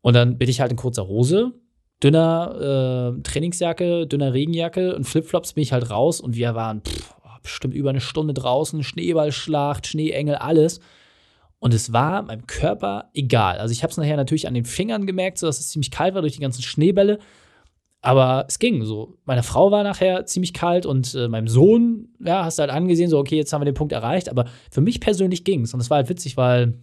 Und 0.00 0.14
dann 0.14 0.36
bin 0.36 0.48
ich 0.48 0.60
halt 0.60 0.70
in 0.70 0.76
kurzer 0.76 1.06
Hose, 1.06 1.52
dünner 2.02 3.14
äh, 3.16 3.22
Trainingsjacke, 3.22 4.06
dünner 4.06 4.34
Regenjacke 4.34 4.96
und 4.96 5.04
Flipflops 5.04 5.54
bin 5.54 5.62
ich 5.62 5.72
halt 5.72 5.90
raus 5.90 6.20
und 6.20 6.34
wir 6.34 6.54
waren 6.54 6.82
pff, 6.82 7.14
bestimmt 7.42 7.74
über 7.74 7.90
eine 7.90 8.00
Stunde 8.00 8.34
draußen, 8.34 8.82
Schneeballschlacht, 8.82 9.86
Schneeengel, 9.86 10.34
alles. 10.34 10.80
Und 11.64 11.72
es 11.72 11.94
war 11.94 12.20
meinem 12.20 12.46
Körper 12.46 13.08
egal. 13.14 13.56
Also 13.56 13.72
ich 13.72 13.82
habe 13.82 13.90
es 13.90 13.96
nachher 13.96 14.18
natürlich 14.18 14.46
an 14.46 14.52
den 14.52 14.66
Fingern 14.66 15.06
gemerkt, 15.06 15.38
so 15.38 15.46
dass 15.46 15.60
es 15.60 15.70
ziemlich 15.70 15.90
kalt 15.90 16.14
war 16.14 16.20
durch 16.20 16.34
die 16.34 16.42
ganzen 16.42 16.60
Schneebälle. 16.60 17.20
Aber 18.02 18.44
es 18.46 18.58
ging 18.58 18.84
so. 18.84 19.16
Meine 19.24 19.42
Frau 19.42 19.70
war 19.70 19.82
nachher 19.82 20.26
ziemlich 20.26 20.52
kalt 20.52 20.84
und 20.84 21.14
äh, 21.14 21.26
meinem 21.26 21.48
Sohn, 21.48 22.08
ja, 22.22 22.44
hast 22.44 22.58
du 22.58 22.60
halt 22.60 22.70
angesehen, 22.70 23.08
so, 23.08 23.18
okay, 23.18 23.36
jetzt 23.36 23.50
haben 23.54 23.62
wir 23.62 23.64
den 23.64 23.72
Punkt 23.72 23.94
erreicht. 23.94 24.28
Aber 24.28 24.44
für 24.70 24.82
mich 24.82 25.00
persönlich 25.00 25.42
ging 25.42 25.62
es. 25.62 25.72
Und 25.72 25.80
es 25.80 25.88
war 25.88 25.96
halt 25.96 26.10
witzig, 26.10 26.36
weil 26.36 26.74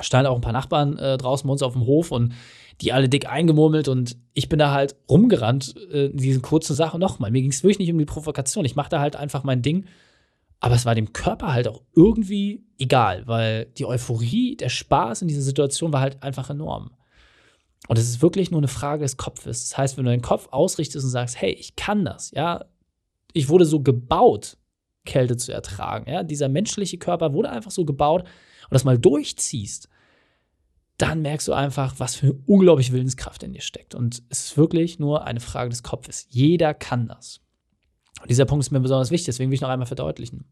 standen 0.00 0.28
auch 0.28 0.36
ein 0.36 0.40
paar 0.40 0.52
Nachbarn 0.52 0.98
äh, 0.98 1.18
draußen 1.18 1.44
bei 1.48 1.52
uns 1.52 1.62
auf 1.64 1.72
dem 1.72 1.86
Hof 1.86 2.12
und 2.12 2.32
die 2.80 2.92
alle 2.92 3.08
dick 3.08 3.28
eingemurmelt 3.28 3.88
und 3.88 4.16
ich 4.34 4.48
bin 4.48 4.60
da 4.60 4.70
halt 4.70 4.94
rumgerannt 5.10 5.74
äh, 5.92 6.06
in 6.06 6.18
diesen 6.18 6.42
kurzen 6.42 6.76
Sachen. 6.76 7.00
Nochmal, 7.00 7.32
mir 7.32 7.42
ging 7.42 7.50
es 7.50 7.64
wirklich 7.64 7.80
nicht 7.80 7.90
um 7.90 7.98
die 7.98 8.04
Provokation. 8.04 8.64
Ich 8.64 8.76
machte 8.76 9.00
halt 9.00 9.16
einfach 9.16 9.42
mein 9.42 9.62
Ding. 9.62 9.86
Aber 10.62 10.76
es 10.76 10.86
war 10.86 10.94
dem 10.94 11.12
Körper 11.12 11.52
halt 11.52 11.66
auch 11.66 11.82
irgendwie 11.92 12.64
egal, 12.78 13.26
weil 13.26 13.66
die 13.76 13.84
Euphorie, 13.84 14.56
der 14.56 14.68
Spaß 14.68 15.22
in 15.22 15.28
dieser 15.28 15.42
Situation 15.42 15.92
war 15.92 16.00
halt 16.00 16.22
einfach 16.22 16.50
enorm. 16.50 16.92
Und 17.88 17.98
es 17.98 18.08
ist 18.08 18.22
wirklich 18.22 18.52
nur 18.52 18.60
eine 18.60 18.68
Frage 18.68 19.02
des 19.02 19.16
Kopfes. 19.16 19.68
Das 19.68 19.76
heißt, 19.76 19.96
wenn 19.96 20.04
du 20.04 20.12
deinen 20.12 20.22
Kopf 20.22 20.46
ausrichtest 20.52 21.04
und 21.04 21.10
sagst, 21.10 21.40
hey, 21.40 21.50
ich 21.50 21.74
kann 21.74 22.04
das, 22.04 22.30
ja, 22.30 22.64
ich 23.32 23.48
wurde 23.48 23.64
so 23.64 23.80
gebaut, 23.80 24.56
Kälte 25.04 25.36
zu 25.36 25.52
ertragen, 25.52 26.08
ja, 26.08 26.22
dieser 26.22 26.48
menschliche 26.48 26.96
Körper 26.96 27.34
wurde 27.34 27.50
einfach 27.50 27.72
so 27.72 27.84
gebaut 27.84 28.22
und 28.22 28.72
das 28.72 28.84
mal 28.84 28.98
durchziehst, 28.98 29.88
dann 30.96 31.22
merkst 31.22 31.48
du 31.48 31.54
einfach, 31.54 31.94
was 31.98 32.14
für 32.14 32.26
eine 32.26 32.40
unglaubliche 32.46 32.92
Willenskraft 32.92 33.42
in 33.42 33.52
dir 33.52 33.62
steckt. 33.62 33.96
Und 33.96 34.22
es 34.28 34.44
ist 34.44 34.56
wirklich 34.56 35.00
nur 35.00 35.24
eine 35.24 35.40
Frage 35.40 35.70
des 35.70 35.82
Kopfes. 35.82 36.28
Jeder 36.30 36.72
kann 36.72 37.08
das. 37.08 37.40
Und 38.20 38.30
dieser 38.30 38.44
Punkt 38.44 38.64
ist 38.64 38.70
mir 38.70 38.80
besonders 38.80 39.10
wichtig, 39.10 39.26
deswegen 39.26 39.50
will 39.50 39.54
ich 39.54 39.60
noch 39.60 39.68
einmal 39.68 39.86
verdeutlichen. 39.86 40.44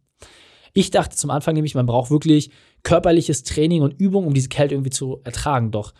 Ich 0.72 0.90
dachte 0.90 1.16
zum 1.16 1.30
Anfang 1.30 1.54
nämlich, 1.54 1.74
man 1.74 1.86
braucht 1.86 2.10
wirklich 2.10 2.50
körperliches 2.82 3.42
Training 3.42 3.82
und 3.82 4.00
Übung, 4.00 4.26
um 4.26 4.34
diese 4.34 4.48
Kälte 4.48 4.74
irgendwie 4.74 4.90
zu 4.90 5.20
ertragen. 5.24 5.70
Doch 5.70 5.92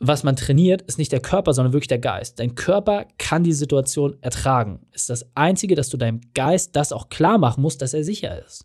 was 0.00 0.22
man 0.22 0.36
trainiert, 0.36 0.82
ist 0.82 0.98
nicht 0.98 1.12
der 1.12 1.20
Körper, 1.20 1.52
sondern 1.52 1.72
wirklich 1.72 1.88
der 1.88 1.98
Geist. 1.98 2.38
Dein 2.38 2.54
Körper 2.54 3.06
kann 3.18 3.42
die 3.42 3.52
Situation 3.52 4.16
ertragen. 4.20 4.86
Ist 4.92 5.10
das 5.10 5.26
Einzige, 5.34 5.74
dass 5.74 5.88
du 5.88 5.96
deinem 5.96 6.20
Geist 6.34 6.76
das 6.76 6.92
auch 6.92 7.08
klar 7.08 7.38
machen 7.38 7.62
musst, 7.62 7.82
dass 7.82 7.94
er 7.94 8.04
sicher 8.04 8.44
ist. 8.44 8.64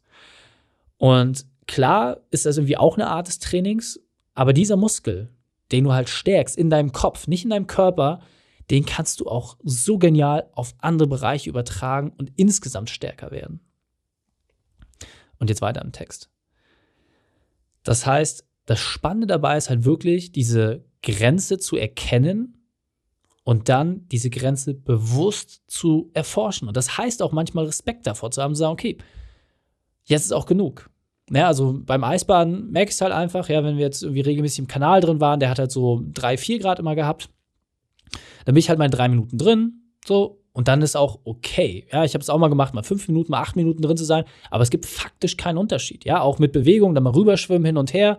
Und 0.98 1.46
klar 1.66 2.22
ist 2.30 2.46
das 2.46 2.58
irgendwie 2.58 2.78
auch 2.78 2.96
eine 2.96 3.08
Art 3.08 3.28
des 3.28 3.40
Trainings, 3.40 4.00
aber 4.36 4.54
dieser 4.54 4.78
Muskel, 4.78 5.30
den 5.72 5.86
du 5.86 5.94
halt 5.94 6.08
stärkst 6.08 6.56
in 6.56 6.70
deinem 6.70 6.92
Kopf, 6.92 7.28
nicht 7.28 7.44
in 7.44 7.50
deinem 7.50 7.68
Körper, 7.68 8.20
den 8.74 8.88
kannst 8.88 9.20
du 9.20 9.28
auch 9.28 9.56
so 9.64 10.00
genial 10.00 10.50
auf 10.54 10.74
andere 10.80 11.08
Bereiche 11.08 11.48
übertragen 11.48 12.12
und 12.18 12.32
insgesamt 12.38 12.90
stärker 12.90 13.30
werden. 13.30 13.60
Und 15.38 15.52
jetzt 15.52 15.62
weiter 15.62 15.84
im 15.84 15.92
Text. 15.92 16.32
Das 17.84 18.08
heißt, 18.08 18.48
das 18.66 18.80
Spannende 18.80 19.28
dabei 19.28 19.58
ist 19.58 19.70
halt 19.70 19.86
wirklich, 19.86 20.32
diese 20.32 20.84
Grenze 21.04 21.60
zu 21.60 21.78
erkennen 21.78 22.66
und 23.44 23.70
dann 23.70 24.08
diese 24.08 24.32
Grenze 24.32 24.74
bewusst 24.74 25.62
zu 25.68 26.10
erforschen. 26.16 26.68
Und 26.68 26.76
das 26.76 26.98
heißt 26.98 27.22
auch 27.22 27.32
manchmal 27.32 27.66
Respekt 27.66 28.08
davor 28.08 28.32
zu 28.32 28.42
haben, 28.42 28.56
zu 28.56 28.60
sagen, 28.60 28.74
okay, 28.74 28.98
jetzt 30.06 30.26
ist 30.26 30.32
auch 30.32 30.48
genug. 30.48 30.90
Ja, 31.30 31.46
also 31.46 31.80
beim 31.80 32.04
Eisbaden 32.04 32.72
merke 32.72 32.90
ich 32.90 32.96
es 32.96 33.02
halt 33.02 33.14
einfach, 33.14 33.50
ja, 33.50 33.64
wenn 33.64 33.78
wir 33.78 33.86
jetzt 33.86 34.02
irgendwie 34.02 34.22
regelmäßig 34.22 34.60
im 34.60 34.68
Kanal 34.68 35.00
drin 35.00 35.22
waren, 35.22 35.40
der 35.40 35.52
hat 35.52 35.60
halt 35.60 35.72
so 35.72 36.02
drei, 36.12 36.38
vier 36.38 36.58
Grad 36.58 36.80
immer 36.80 36.96
gehabt. 36.96 37.30
Dann 38.46 38.56
bin 38.56 38.60
ich 38.60 38.70
halt 38.70 38.80
mal 38.80 38.86
in 38.86 38.92
drei 38.92 39.08
Minuten 39.08 39.38
drin, 39.38 39.92
so, 40.06 40.42
und 40.52 40.68
dann 40.68 40.82
ist 40.82 40.96
auch 40.96 41.20
okay. 41.24 41.88
Ja, 41.92 42.04
ich 42.04 42.14
habe 42.14 42.22
es 42.22 42.30
auch 42.30 42.38
mal 42.38 42.50
gemacht, 42.50 42.74
mal 42.74 42.84
fünf 42.84 43.08
Minuten, 43.08 43.32
mal 43.32 43.42
acht 43.42 43.56
Minuten 43.56 43.82
drin 43.82 43.98
zu 43.98 44.06
sein, 44.06 44.26
aber 44.52 44.62
es 44.62 44.70
gibt 44.70 44.86
faktisch 44.86 45.38
keinen 45.38 45.58
Unterschied. 45.58 46.06
Ja, 46.06 46.22
auch 46.22 46.38
mit 46.40 46.52
Bewegung, 46.52 46.94
dann 46.94 47.04
mal 47.04 47.14
rüberschwimmen 47.14 47.66
hin 47.66 47.78
und 47.78 47.94
her 47.94 48.18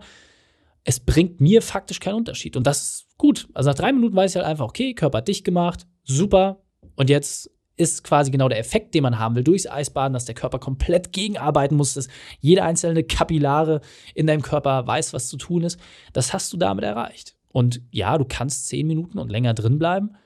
es 0.85 0.99
bringt 0.99 1.41
mir 1.41 1.61
faktisch 1.61 1.99
keinen 1.99 2.15
Unterschied. 2.15 2.55
Und 2.55 2.65
das 2.65 2.81
ist 2.81 3.07
gut. 3.17 3.49
Also 3.53 3.71
nach 3.71 3.75
drei 3.75 3.91
Minuten 3.91 4.15
weiß 4.15 4.31
ich 4.31 4.35
halt 4.37 4.45
einfach, 4.45 4.65
okay, 4.65 4.93
Körper 4.93 5.21
dicht 5.21 5.43
gemacht, 5.43 5.87
super. 6.03 6.61
Und 6.95 7.09
jetzt 7.09 7.51
ist 7.75 8.03
quasi 8.03 8.31
genau 8.31 8.47
der 8.47 8.59
Effekt, 8.59 8.93
den 8.93 9.03
man 9.03 9.19
haben 9.19 9.35
will, 9.35 9.43
durchs 9.43 9.67
Eisbaden, 9.67 10.13
dass 10.13 10.25
der 10.25 10.35
Körper 10.35 10.59
komplett 10.59 11.11
gegenarbeiten 11.11 11.75
muss, 11.75 11.95
dass 11.95 12.07
jede 12.39 12.63
einzelne 12.63 13.03
Kapillare 13.03 13.81
in 14.13 14.27
deinem 14.27 14.43
Körper 14.43 14.85
weiß, 14.87 15.11
was 15.11 15.27
zu 15.27 15.37
tun 15.37 15.63
ist. 15.63 15.79
Das 16.13 16.31
hast 16.31 16.53
du 16.53 16.57
damit 16.57 16.85
erreicht. 16.85 17.34
Und 17.55 17.79
ja, 17.89 18.17
du 18.17 18.25
kannst 18.25 18.67
zehn 18.67 18.85
Minuten 18.85 19.17
und 19.17 19.31
länger 19.31 19.53
drin 19.53 19.79
bleiben, 19.79 20.17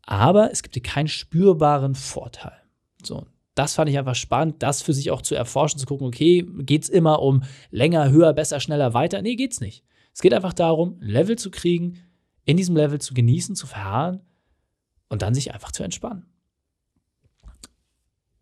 aber 0.00 0.50
es 0.50 0.62
gibt 0.62 0.76
dir 0.76 0.80
keinen 0.80 1.08
spürbaren 1.08 1.94
Vorteil. 1.94 2.56
So, 3.02 3.26
das 3.54 3.74
fand 3.74 3.90
ich 3.90 3.98
einfach 3.98 4.14
spannend, 4.14 4.62
das 4.62 4.80
für 4.80 4.94
sich 4.94 5.10
auch 5.10 5.20
zu 5.20 5.34
erforschen, 5.34 5.78
zu 5.78 5.84
gucken, 5.84 6.06
okay, 6.06 6.42
geht 6.60 6.84
es 6.84 6.88
immer 6.88 7.20
um 7.20 7.42
länger, 7.70 8.10
höher, 8.10 8.32
besser, 8.32 8.60
schneller, 8.60 8.94
weiter? 8.94 9.20
Nee, 9.20 9.36
geht's 9.36 9.60
nicht. 9.60 9.84
Es 10.14 10.22
geht 10.22 10.32
einfach 10.32 10.54
darum, 10.54 10.96
ein 11.02 11.08
Level 11.08 11.36
zu 11.36 11.50
kriegen, 11.50 11.98
in 12.46 12.56
diesem 12.56 12.76
Level 12.76 12.98
zu 12.98 13.12
genießen, 13.12 13.56
zu 13.56 13.66
verharren 13.66 14.22
und 15.10 15.20
dann 15.20 15.34
sich 15.34 15.52
einfach 15.52 15.72
zu 15.72 15.82
entspannen. 15.82 16.30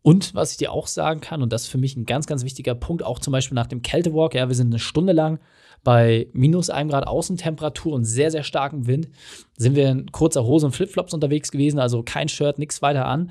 Und 0.02 0.34
was 0.34 0.52
ich 0.52 0.56
dir 0.58 0.72
auch 0.72 0.86
sagen 0.86 1.20
kann, 1.20 1.42
und 1.42 1.52
das 1.52 1.62
ist 1.62 1.68
für 1.68 1.78
mich 1.78 1.96
ein 1.96 2.06
ganz, 2.06 2.26
ganz 2.26 2.44
wichtiger 2.44 2.74
Punkt, 2.74 3.02
auch 3.02 3.18
zum 3.18 3.32
Beispiel 3.32 3.56
nach 3.56 3.66
dem 3.66 3.82
Kältewalk, 3.82 4.34
ja, 4.34 4.48
wir 4.48 4.54
sind 4.54 4.68
eine 4.68 4.78
Stunde 4.78 5.12
lang 5.12 5.40
bei 5.84 6.28
minus 6.32 6.70
1 6.70 6.90
Grad 6.90 7.06
Außentemperatur 7.06 7.92
und 7.92 8.04
sehr, 8.04 8.30
sehr 8.30 8.42
starkem 8.42 8.86
Wind, 8.86 9.08
sind 9.56 9.76
wir 9.76 9.90
in 9.90 10.10
kurzer 10.12 10.44
Hose 10.44 10.66
und 10.66 10.72
Flipflops 10.72 11.14
unterwegs 11.14 11.50
gewesen, 11.50 11.78
also 11.78 12.02
kein 12.02 12.28
Shirt, 12.28 12.58
nichts 12.58 12.82
weiter 12.82 13.06
an. 13.06 13.30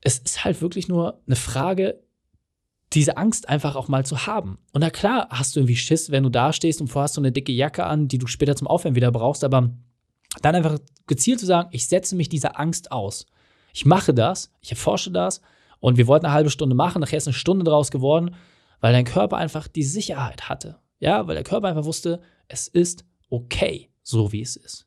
Es 0.00 0.18
ist 0.18 0.44
halt 0.44 0.60
wirklich 0.60 0.88
nur 0.88 1.20
eine 1.26 1.36
Frage, 1.36 2.00
diese 2.92 3.16
Angst 3.16 3.48
einfach 3.48 3.76
auch 3.76 3.88
mal 3.88 4.04
zu 4.04 4.26
haben. 4.26 4.58
Und 4.72 4.82
na 4.82 4.90
klar 4.90 5.28
hast 5.30 5.56
du 5.56 5.60
irgendwie 5.60 5.76
Schiss, 5.76 6.10
wenn 6.10 6.24
du 6.24 6.28
da 6.28 6.52
stehst 6.52 6.80
und 6.80 6.88
vorher 6.88 7.04
hast 7.04 7.16
du 7.16 7.20
eine 7.20 7.32
dicke 7.32 7.52
Jacke 7.52 7.84
an, 7.84 8.08
die 8.08 8.18
du 8.18 8.26
später 8.26 8.56
zum 8.56 8.66
Aufwärmen 8.66 8.96
wieder 8.96 9.12
brauchst, 9.12 9.44
aber 9.44 9.70
dann 10.40 10.54
einfach 10.54 10.78
gezielt 11.06 11.40
zu 11.40 11.46
sagen, 11.46 11.68
ich 11.72 11.88
setze 11.88 12.16
mich 12.16 12.28
dieser 12.28 12.58
Angst 12.58 12.92
aus. 12.92 13.26
Ich 13.72 13.84
mache 13.84 14.14
das, 14.14 14.52
ich 14.60 14.70
erforsche 14.70 15.10
das 15.10 15.40
und 15.80 15.96
wir 15.96 16.06
wollten 16.06 16.26
eine 16.26 16.34
halbe 16.34 16.50
Stunde 16.50 16.74
machen, 16.74 17.00
nachher 17.00 17.18
ist 17.18 17.26
eine 17.26 17.34
Stunde 17.34 17.64
draus 17.64 17.90
geworden, 17.90 18.34
weil 18.80 18.92
dein 18.92 19.04
Körper 19.04 19.36
einfach 19.36 19.68
die 19.68 19.82
Sicherheit 19.82 20.48
hatte. 20.48 20.78
Ja, 20.98 21.26
weil 21.26 21.34
der 21.34 21.44
Körper 21.44 21.68
einfach 21.68 21.84
wusste, 21.84 22.20
es 22.48 22.68
ist 22.68 23.04
okay, 23.30 23.90
so 24.02 24.32
wie 24.32 24.42
es 24.42 24.56
ist. 24.56 24.86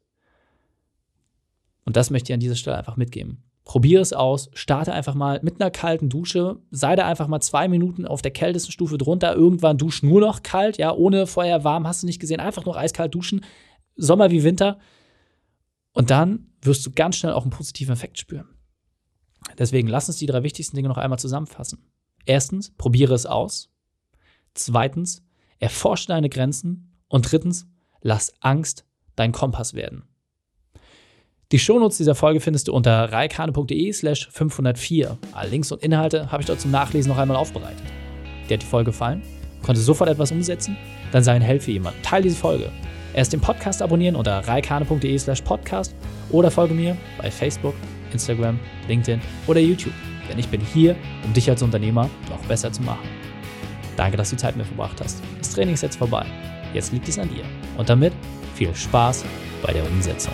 Und 1.86 1.96
das 1.98 2.10
möchte 2.10 2.32
ich 2.32 2.34
an 2.34 2.40
dieser 2.40 2.56
Stelle 2.56 2.78
einfach 2.78 2.98
mitgeben. 2.98 3.44
Probiere 3.64 4.02
es 4.02 4.14
aus, 4.14 4.50
starte 4.54 4.94
einfach 4.94 5.16
mal 5.16 5.40
mit 5.42 5.60
einer 5.60 5.72
kalten 5.72 6.08
Dusche, 6.08 6.60
sei 6.70 6.96
da 6.96 7.08
einfach 7.08 7.28
mal 7.28 7.42
zwei 7.42 7.68
Minuten 7.68 8.06
auf 8.06 8.22
der 8.22 8.32
kältesten 8.32 8.72
Stufe 8.72 8.98
drunter, 8.98 9.36
irgendwann 9.36 9.80
dusch 9.80 10.04
nur 10.04 10.22
noch 10.22 10.44
kalt, 10.44 10.78
ja, 10.78 10.94
ohne 10.94 11.26
vorher 11.26 11.64
warm, 11.64 11.88
hast 11.88 12.04
du 12.04 12.08
nicht 12.08 12.20
gesehen, 12.20 12.40
einfach 12.40 12.66
nur 12.66 12.78
eiskalt 12.78 13.16
duschen, 13.16 13.44
Sommer 13.96 14.30
wie 14.30 14.44
Winter. 14.44 14.78
Und 15.94 16.12
dann 16.12 16.52
wirst 16.62 16.86
du 16.86 16.92
ganz 16.92 17.16
schnell 17.16 17.34
auch 17.34 17.42
einen 17.42 17.52
positiven 17.52 17.94
Effekt 17.94 18.20
spüren. 18.20 18.55
Deswegen 19.58 19.88
lass 19.88 20.08
uns 20.08 20.18
die 20.18 20.26
drei 20.26 20.44
wichtigsten 20.44 20.76
Dinge 20.76 20.90
noch 20.90 20.98
einmal 20.98 21.20
zusammenfassen. 21.20 21.80
Erstens, 22.26 22.72
probiere 22.72 23.14
es 23.14 23.26
aus. 23.26 23.70
Zweitens, 24.54 25.24
erforsche 25.60 26.08
deine 26.08 26.30
Grenzen. 26.30 26.92
Und 27.08 27.32
drittens, 27.32 27.68
lass 28.02 28.34
Angst 28.42 28.86
dein 29.16 29.32
Kompass 29.32 29.74
werden. 29.74 30.04
Die 31.52 31.60
Shownotes 31.60 31.98
dieser 31.98 32.16
Folge 32.16 32.42
findest 32.42 32.68
du 32.68 32.74
unter 32.74 33.12
reikane.de 33.12 33.94
slash 33.94 34.28
504. 34.32 35.18
Alle 35.32 35.50
Links 35.50 35.72
und 35.72 35.84
Inhalte 35.84 36.32
habe 36.32 36.42
ich 36.42 36.48
dort 36.48 36.60
zum 36.60 36.72
Nachlesen 36.72 37.12
noch 37.12 37.20
einmal 37.20 37.38
aufbereitet. 37.38 37.84
Dir 38.50 38.56
hat 38.56 38.64
die 38.64 38.68
Folge 38.68 38.92
gefallen? 38.92 39.22
Konnte 39.62 39.80
sofort 39.80 40.10
etwas 40.10 40.32
umsetzen? 40.32 40.76
Dann 41.12 41.24
sei 41.24 41.34
ein 41.34 41.42
Held 41.42 41.64
für 41.64 41.72
jemanden. 41.72 42.02
Teil 42.02 42.24
diese 42.24 42.36
Folge. 42.36 42.72
Erst 43.14 43.32
den 43.32 43.42
Podcast 43.42 43.82
abonnieren 43.82 44.16
unter 44.16 44.40
reikane.de 44.40 45.18
slash 45.18 45.42
podcast 45.42 45.96
oder 46.32 46.52
folge 46.52 46.74
mir 46.74 46.98
bei 47.18 47.32
Facebook, 47.32 47.76
Instagram, 48.16 48.60
LinkedIn 48.88 49.22
oder 49.48 49.60
YouTube. 49.60 49.94
Denn 50.30 50.40
ich 50.40 50.48
bin 50.48 50.62
hier, 50.62 50.96
um 51.24 51.34
dich 51.34 51.50
als 51.50 51.62
Unternehmer 51.62 52.10
noch 52.30 52.44
besser 52.48 52.72
zu 52.72 52.82
machen. 52.82 53.08
Danke, 53.96 54.18
dass 54.18 54.32
du 54.32 54.36
Zeit 54.36 54.58
mit 54.58 54.66
mir 54.66 54.76
verbracht 54.76 55.00
hast. 55.02 55.22
Das 55.38 55.52
Training 55.52 55.76
ist 55.76 55.84
jetzt 55.84 55.98
vorbei. 55.98 56.26
Jetzt 56.74 56.92
liegt 56.92 57.08
es 57.08 57.20
an 57.20 57.30
dir. 57.30 57.44
Und 57.78 57.90
damit 57.90 58.14
viel 58.56 58.74
Spaß 58.74 59.24
bei 59.62 59.72
der 59.72 59.86
Umsetzung. 59.86 60.34